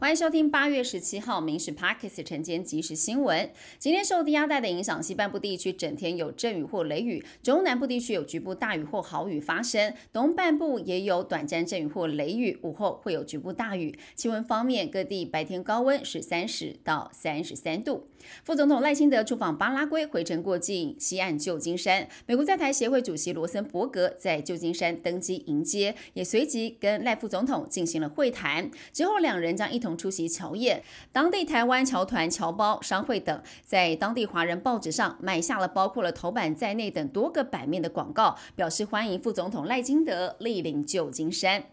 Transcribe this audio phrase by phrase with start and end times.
[0.00, 3.50] 欢迎收听八月十七号《民事 Parkes》晨间即时新闻。
[3.78, 13.94] 今天受低压带的影响，西半部地区整天有阵雨或雷雨，中南部地区有局部大雨或豪雨发生，东半部也有短暂阵雨或雷雨，午后会有局部大雨。
[14.14, 18.06] 气温方面，各地白天高温是三十到三十三度。
[18.42, 22.08] 副总统赖清德出访巴拉圭，回程过境西岸旧金山。
[22.24, 28.70] 美国在台协会主席罗森伯格在旧金山登机迎接，也随即跟赖副总统进行了会谈。
[28.94, 29.89] 之后，两人将一同。
[29.96, 41.64] 出席侨宴，当地台湾侨团、侨胞商会等在当地华人报纸上买下了包括了头版在内等多个版面的广告，表示欢迎副总统赖金德莅临旧金山。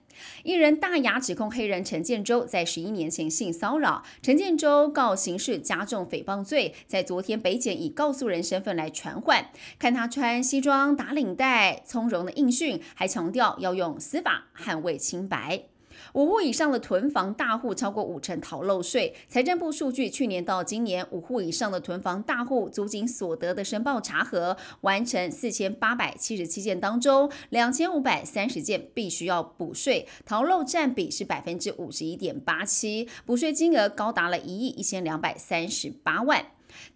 [0.44, 15.66] 艺人大牙指控黑人陈建州在十一年前性骚扰，陈建州告刑事加重诽谤罪，在昨天北检以告诉人身份来传唤，看他穿西装打领带，从容的应讯，还强调要用司法捍卫清白。
[16.14, 19.14] 五户以上的囤房大户超过五成逃漏税。
[19.28, 36.46] 财政部数据，去年到今年，五户以上的囤房大户租金所得的申报查核完成四千八百七十七件当中，两千五百三十件必须要补税，逃漏占比是百分之五十一点八七，补税金额高达了一亿一千两百三十八万。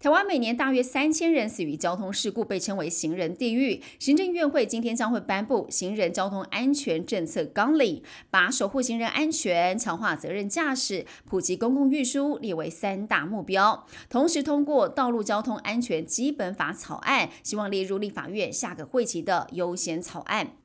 [0.00, 3.82] 台湾每年大约三千人死于交通事故，被称为行人地狱。
[3.98, 13.86] 行政院会今天将会颁布行人交通安全政策纲领，把守护行人安全、强化责任驾驶、普及公共运输列为三大目标。
[14.08, 20.56] 同时通过道路交通安全基本法草案，希望列入立法院下个会期的优先草案。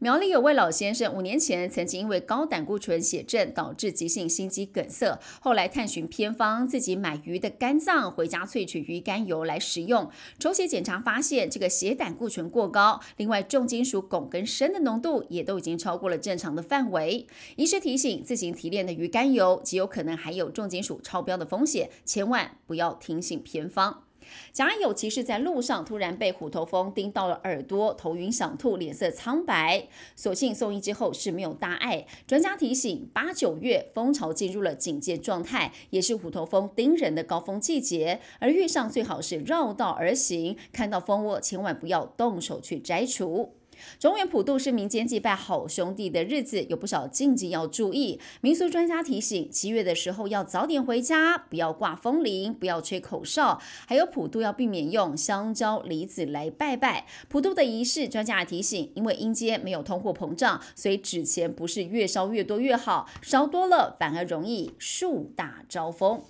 [0.00, 10.08] 苗栗有位老先生，五年前曾经因为高胆固醇血症导致急性心肌梗塞，后来探寻偏方，自己买鱼的肝脏回家萃取鱼肝油来食用。
[10.38, 17.26] 抽血检查发现这个血胆固醇过高，另外重金属汞跟砷的浓度也都已经超过了正常的范围。
[17.56, 24.04] 医师提醒，自行提炼的鱼肝油极有可能含有重金属超标的风险，千万不要听信偏方。
[24.52, 32.06] 甲有骑士在路上突然被虎头蜂叮到了耳朵，头晕想吐，脸色苍白，所幸送医之后是没有大碍。
[32.26, 43.57] 专家提醒，八九月蜂巢进入了警戒状态，也是虎头蜂叮人的高峰季节，而遇上最好是绕道而行，看到蜂窝千万不要动手去摘除。
[43.98, 48.20] 中原普渡是民间祭拜好兄弟的日子，有不少禁忌要注意。
[48.40, 57.06] 民俗专家提醒，七月的时候要早点回家，不要挂风铃，不要吹口哨，还有普渡要避免用香蕉、梨子来拜拜。
[57.28, 66.22] 普渡的仪式，专家提醒，因为阴间没有通货膨胀，所以纸钱不是越烧越多越好，烧多了反而容易树大招风。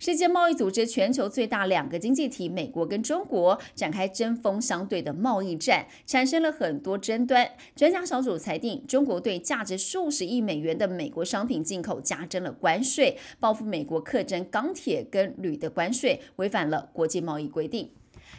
[0.00, 7.46] 世界贸易组织全球最大两个经济体美国跟中国展开针锋相对的贸易战，产生了很多争端。
[7.76, 17.90] 专家小组裁定，中国对价值数十亿美元的美国商品进口加征了关税，报复美国课征钢铁跟铝的关税，违反了国际贸易规定。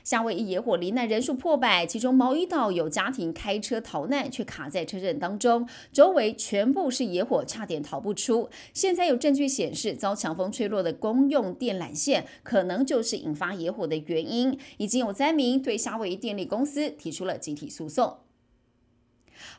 [0.03, 8.49] 夏威夷野火罹难人数破百，其中毛伊岛有家庭开车逃难，却卡在车阵当中，周围全部是野火，差点逃不出。
[8.73, 14.57] 现在有证据显示，遭强风吹落的公用电缆线，可能就是引发野火的原因。
[14.77, 18.17] 已经有灾民对夏威夷电力公司提出了集体诉讼。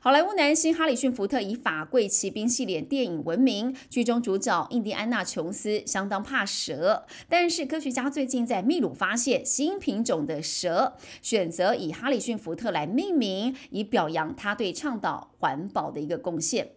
[0.01, 16.73] 好莱坞男星哈里逊·福特以《法贵骑兵》系列电影闻名，剧中主角印第安纳·琼斯相当怕蛇，但是科学家最近在秘鲁发现新品种的蛇，选择以哈里逊·福特来命名，以表扬他对倡导环保的一个贡献。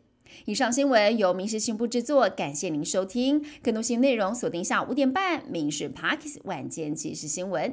[0.45, 7.71] 以上新闻由民事新部制作，感谢您收听，更多新内容锁定下午五点半《民事 Parkes 晚间即时新闻》。